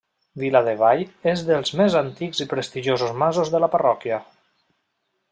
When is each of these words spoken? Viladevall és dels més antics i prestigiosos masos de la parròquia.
Viladevall 0.43 1.01
és 1.31 1.43
dels 1.49 1.73
més 1.81 1.97
antics 1.99 2.41
i 2.45 2.47
prestigiosos 2.53 3.13
masos 3.25 3.51
de 3.57 3.61
la 3.65 3.69
parròquia. 3.75 4.19